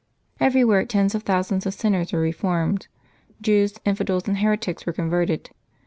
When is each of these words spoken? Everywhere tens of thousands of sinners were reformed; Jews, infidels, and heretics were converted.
Everywhere 0.39 0.83
tens 0.85 1.13
of 1.13 1.21
thousands 1.21 1.67
of 1.67 1.75
sinners 1.75 2.11
were 2.11 2.19
reformed; 2.21 2.87
Jews, 3.39 3.75
infidels, 3.85 4.27
and 4.27 4.39
heretics 4.39 4.87
were 4.87 4.93
converted. 4.93 5.51